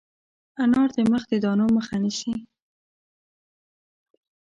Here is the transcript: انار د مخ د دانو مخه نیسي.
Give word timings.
انار 0.63 0.89
د 0.95 0.97
مخ 1.11 1.23
د 1.31 1.33
دانو 1.43 1.65
مخه 1.77 1.95
نیسي. 2.03 2.33